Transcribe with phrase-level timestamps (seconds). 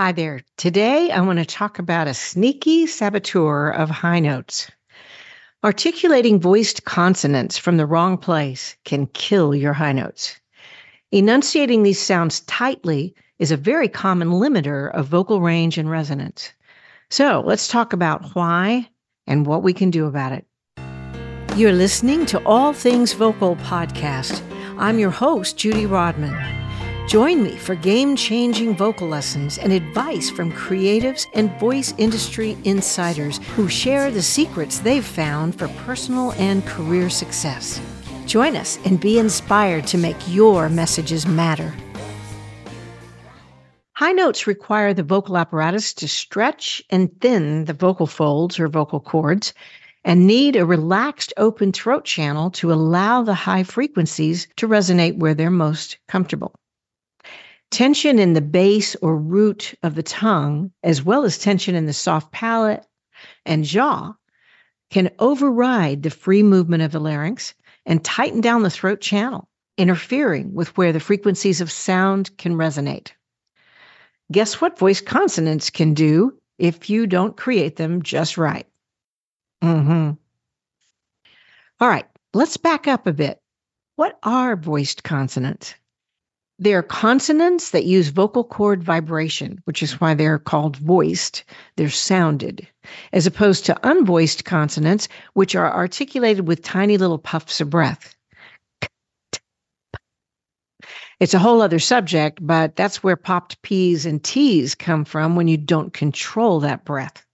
[0.00, 0.42] Hi there.
[0.56, 4.70] Today I want to talk about a sneaky saboteur of high notes.
[5.64, 10.38] Articulating voiced consonants from the wrong place can kill your high notes.
[11.10, 16.52] Enunciating these sounds tightly is a very common limiter of vocal range and resonance.
[17.10, 18.88] So let's talk about why
[19.26, 20.46] and what we can do about it.
[21.56, 24.44] You're listening to All Things Vocal podcast.
[24.78, 26.57] I'm your host, Judy Rodman.
[27.08, 33.38] Join me for game changing vocal lessons and advice from creatives and voice industry insiders
[33.56, 37.80] who share the secrets they've found for personal and career success.
[38.26, 41.72] Join us and be inspired to make your messages matter.
[43.94, 49.00] High notes require the vocal apparatus to stretch and thin the vocal folds or vocal
[49.00, 49.54] cords
[50.04, 55.32] and need a relaxed open throat channel to allow the high frequencies to resonate where
[55.32, 56.54] they're most comfortable.
[57.70, 61.92] Tension in the base or root of the tongue, as well as tension in the
[61.92, 62.86] soft palate
[63.44, 64.14] and jaw,
[64.90, 70.54] can override the free movement of the larynx and tighten down the throat channel, interfering
[70.54, 73.12] with where the frequencies of sound can resonate.
[74.32, 78.66] Guess what voice consonants can do if you don't create them just right?
[79.62, 80.12] Mm-hmm.
[81.80, 83.40] All right, let's back up a bit.
[83.96, 85.74] What are voiced consonants?
[86.60, 91.44] They're consonants that use vocal cord vibration, which is why they're called voiced.
[91.76, 92.66] They're sounded,
[93.12, 98.16] as opposed to unvoiced consonants, which are articulated with tiny little puffs of breath.
[101.20, 105.48] It's a whole other subject, but that's where popped P's and T's come from when
[105.48, 107.24] you don't control that breath.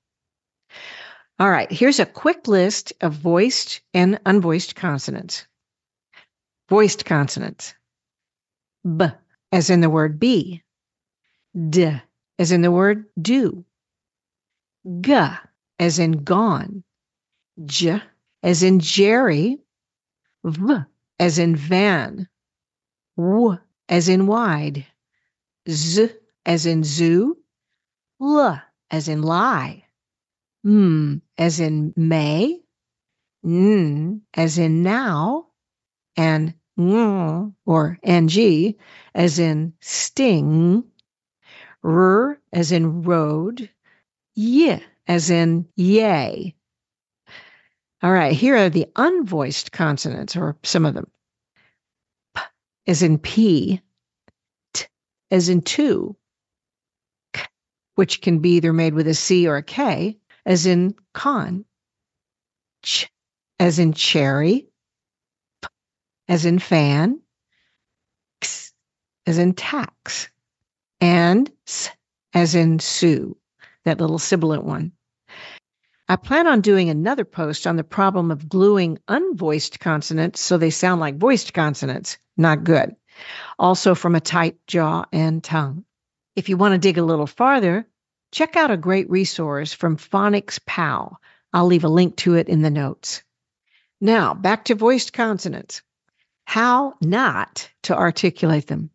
[1.38, 5.47] All right, here's a quick list of voiced and unvoiced consonants.
[6.69, 7.75] Voiced consonants.
[8.85, 9.07] B,
[9.51, 10.63] as in the word be.
[11.71, 12.01] D,
[12.39, 13.65] as in the word do.
[15.01, 15.15] G,
[15.79, 16.85] as in gone.
[17.65, 18.03] J,
[18.43, 19.59] as in Jerry.
[20.44, 20.75] V,
[21.19, 22.28] as in van.
[23.17, 23.59] W,
[23.89, 24.87] as in wide.
[25.69, 26.11] Z,
[26.44, 27.39] as in zoo.
[28.21, 29.84] L, as in lie.
[30.65, 32.61] M, as in may.
[33.44, 35.47] N, as in now.
[36.17, 38.75] And or ng
[39.15, 40.85] as in sting,
[41.83, 43.71] r as in road,
[44.37, 46.55] y as in yay.
[48.03, 51.11] All right, here are the unvoiced consonants, or some of them.
[52.35, 52.43] P
[52.87, 53.81] as in p,
[54.75, 54.87] t
[55.31, 56.17] as in two,
[57.33, 57.45] k,
[57.95, 61.65] which can be either made with a c or a k, as in con,
[62.83, 63.09] ch
[63.59, 64.69] as in cherry,
[66.29, 67.21] as in fan,
[68.43, 68.73] x
[69.27, 70.29] as in tax,
[71.01, 71.91] and s
[72.33, 73.37] as in sue,
[73.85, 74.93] that little sibilant one.
[76.09, 80.71] I plan on doing another post on the problem of gluing unvoiced consonants so they
[80.71, 82.19] sound like voiced consonants.
[82.37, 82.95] Not good.
[83.59, 85.85] Also from a tight jaw and tongue.
[86.37, 87.87] If you want to dig a little farther,
[88.33, 91.17] check out a great resource from Phonetics Pow.
[91.55, 93.23] I'll leave a link to it in the notes.
[94.01, 95.81] Now, back to voiced consonants
[96.44, 98.91] how not to articulate them.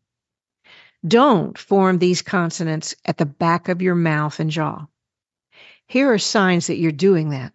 [1.05, 4.87] Don't form these consonants at the back of your mouth and jaw.
[5.87, 7.53] Here are signs that you're doing that.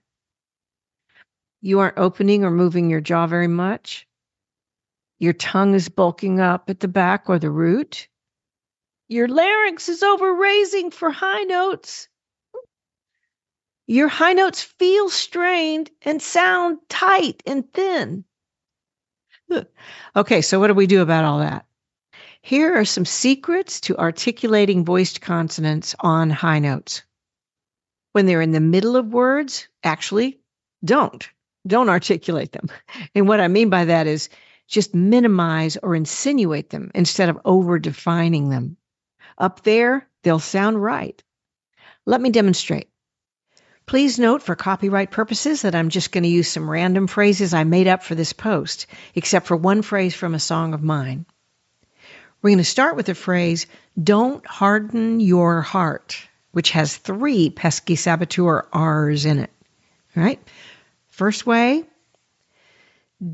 [1.60, 4.06] You aren't opening or moving your jaw very much.
[5.18, 8.08] Your tongue is bulking up at the back or the root.
[9.08, 12.08] Your larynx is over raising for high notes.
[13.86, 18.24] Your high notes feel strained and sound tight and thin.
[20.16, 21.66] okay, so what do we do about all that?
[22.42, 27.02] Here are some secrets to articulating voiced consonants on high notes.
[28.12, 30.40] When they're in the middle of words, actually,
[30.84, 31.26] don't.
[31.66, 32.68] Don't articulate them.
[33.14, 34.28] And what I mean by that is
[34.68, 38.76] just minimize or insinuate them instead of over defining them.
[39.38, 41.22] Up there, they'll sound right.
[42.06, 42.88] Let me demonstrate.
[43.86, 47.64] Please note for copyright purposes that I'm just going to use some random phrases I
[47.64, 51.26] made up for this post, except for one phrase from a song of mine.
[52.40, 53.66] We're going to start with the phrase,
[54.02, 56.16] don't harden your heart,
[56.52, 59.50] which has three pesky saboteur R's in it.
[60.16, 60.40] All right.
[61.08, 61.84] First way,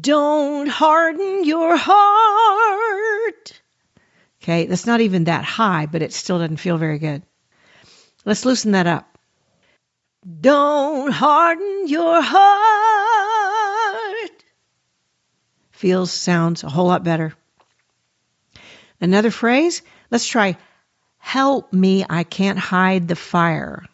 [0.01, 3.61] don't harden your heart.
[4.43, 7.23] Okay, that's not even that high, but it still doesn't feel very good.
[8.25, 9.19] Let's loosen that up.
[10.41, 12.45] Don't harden your heart.
[15.71, 17.33] Feels, sounds a whole lot better.
[19.01, 19.81] Another phrase,
[20.11, 20.59] let's try
[21.19, 23.85] Help me, I can't hide the fire.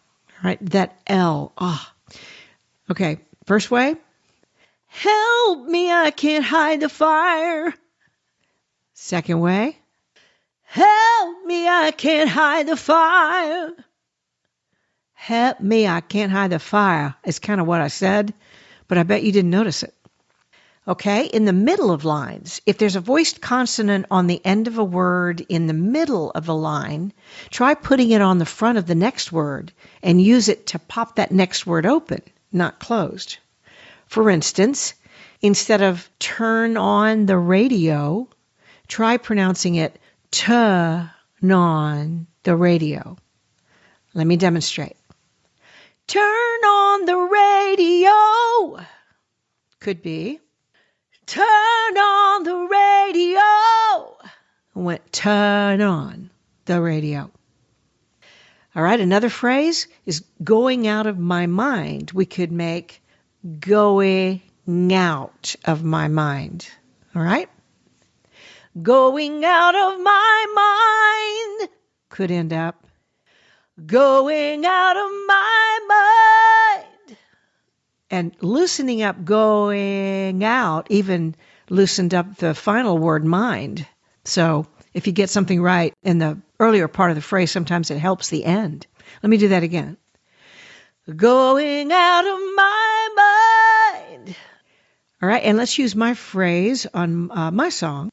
[0.43, 0.57] Right?
[0.71, 1.53] That L.
[1.57, 1.93] Ah.
[1.93, 2.17] Oh.
[2.91, 3.19] Okay.
[3.45, 3.95] First way.
[4.87, 7.73] Help me, I can't hide the fire.
[8.93, 9.77] Second way.
[10.63, 13.71] Help me, I can't hide the fire.
[15.19, 17.15] Help me, I can't hide the fire.
[17.25, 18.33] It's kind of what I said,
[18.87, 19.93] but I bet you didn't notice it.
[20.87, 24.77] Okay, in the middle of lines, if there's a voiced consonant on the end of
[24.77, 27.11] a word in the middle of a line,
[27.49, 31.15] try putting it on the front of the next word and use it to pop
[31.15, 32.21] that next word open,
[32.53, 33.37] not closed.
[34.05, 34.93] For instance,
[35.41, 38.29] instead of turn on the radio,
[38.87, 39.99] try pronouncing it
[40.31, 41.09] turn
[41.51, 43.17] on the radio.
[44.13, 44.95] Let me demonstrate.
[46.07, 48.85] Turn on the radio.
[49.81, 50.39] Could be
[51.25, 51.43] turn
[51.97, 54.17] on the radio.
[54.73, 56.29] Went turn on
[56.63, 57.29] the radio.
[58.73, 62.11] All right, another phrase is going out of my mind.
[62.11, 63.03] We could make
[63.59, 64.41] going
[64.93, 66.69] out of my mind.
[67.13, 67.49] All right?
[68.81, 71.69] Going out of my mind
[72.09, 72.86] could end up
[73.85, 77.17] going out of my mind.
[78.09, 81.35] And loosening up going out even
[81.69, 83.85] loosened up the final word mind.
[84.23, 87.97] So if you get something right in the earlier part of the phrase, sometimes it
[87.97, 88.87] helps the end.
[89.21, 89.97] Let me do that again.
[91.15, 94.35] Going out of my mind.
[95.21, 98.11] All right, and let's use my phrase on uh, my song.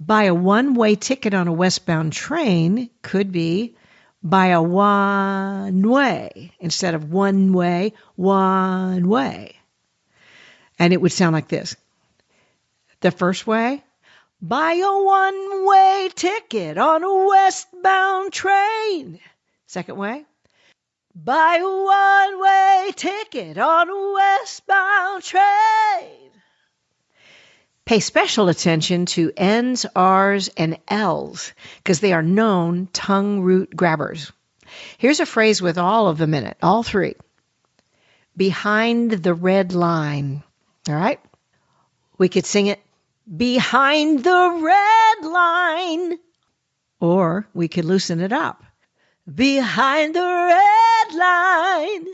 [0.00, 3.74] Buy a one way ticket on a westbound train could be
[4.22, 9.56] by a one way instead of one way, one way.
[10.78, 11.76] And it would sound like this.
[13.00, 13.82] The first way,
[14.40, 19.20] buy a one way ticket on a westbound train.
[19.66, 20.24] Second way,
[21.14, 26.17] buy a one way ticket on a westbound train.
[27.88, 34.30] Pay special attention to N's, R's, and L's because they are known tongue root grabbers.
[34.98, 37.14] Here's a phrase with all of them in it, all three.
[38.36, 40.42] Behind the red line.
[40.86, 41.18] All right?
[42.18, 42.78] We could sing it
[43.24, 46.18] behind the red line.
[47.00, 48.62] Or we could loosen it up.
[49.34, 52.06] Behind the red line.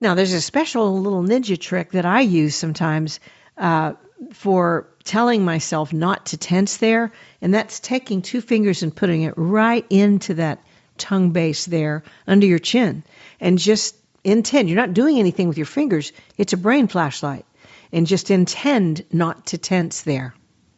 [0.00, 3.18] Now, there's a special little ninja trick that I use sometimes.
[3.56, 3.94] Uh,
[4.32, 9.34] for telling myself not to tense there, and that's taking two fingers and putting it
[9.36, 10.62] right into that
[10.96, 13.04] tongue base there under your chin
[13.40, 14.68] and just intend.
[14.68, 17.44] You're not doing anything with your fingers, it's a brain flashlight.
[17.90, 20.34] And just intend not to tense there.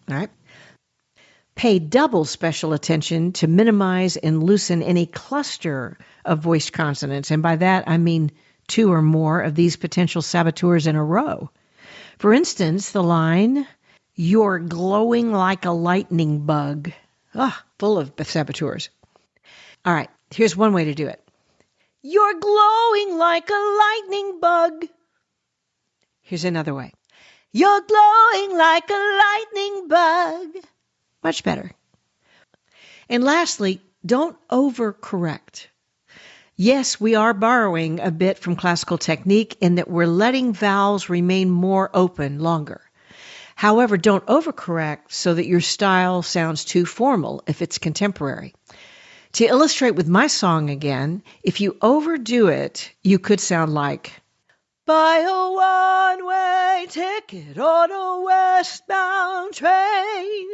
[0.08, 0.30] All right?
[1.56, 7.32] Pay double special attention to minimize and loosen any cluster of voiced consonants.
[7.32, 8.30] And by that, I mean
[8.68, 11.50] two or more of these potential saboteurs in a row.
[12.20, 13.66] For instance, the line,
[14.14, 16.92] You're glowing like a lightning bug.
[17.34, 18.90] Ah, full of saboteurs.
[19.86, 21.26] All right, here's one way to do it.
[22.02, 24.84] You're glowing like a lightning bug.
[26.20, 26.92] Here's another way.
[27.52, 30.64] You're glowing like a lightning bug.
[31.22, 31.70] Much better.
[33.08, 35.68] And lastly, don't overcorrect.
[36.62, 41.48] Yes, we are borrowing a bit from classical technique in that we're letting vowels remain
[41.48, 42.82] more open longer.
[43.56, 48.54] However, don't overcorrect so that your style sounds too formal if it's contemporary.
[49.32, 54.12] To illustrate with my song again, if you overdo it, you could sound like,
[54.84, 60.46] Buy a one way ticket on a westbound train.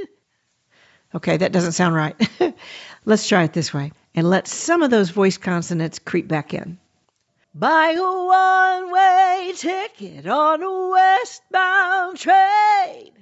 [1.17, 2.15] Okay, that doesn't sound right.
[3.05, 6.79] Let's try it this way and let some of those voice consonants creep back in.
[7.55, 13.13] Buy a one way ticket on a westbound train.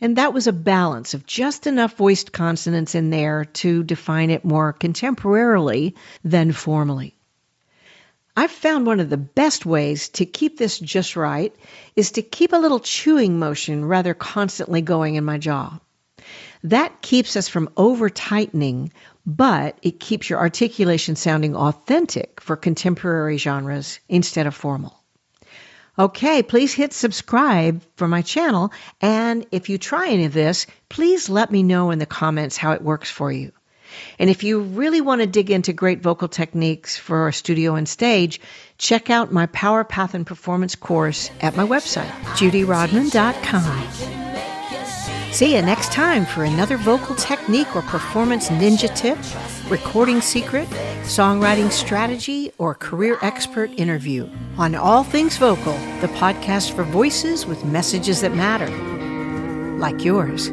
[0.00, 4.44] And that was a balance of just enough voiced consonants in there to define it
[4.44, 5.94] more contemporarily
[6.24, 7.16] than formally.
[8.36, 11.54] I've found one of the best ways to keep this just right
[11.94, 15.78] is to keep a little chewing motion rather constantly going in my jaw.
[16.64, 18.92] That keeps us from over tightening
[19.26, 25.02] but it keeps your articulation sounding authentic for contemporary genres instead of formal.
[25.98, 28.70] Okay, please hit subscribe for my channel.
[29.00, 32.72] And if you try any of this, please let me know in the comments how
[32.72, 33.50] it works for you.
[34.18, 38.40] And if you really want to dig into great vocal techniques for studio and stage,
[38.78, 44.25] check out my Power Path and Performance course at my website, judyrodman.com.
[45.36, 49.18] See you next time for another vocal technique or performance ninja tip,
[49.70, 50.66] recording secret,
[51.02, 57.66] songwriting strategy, or career expert interview on All Things Vocal, the podcast for voices with
[57.66, 58.70] messages that matter,
[59.76, 60.48] like yours.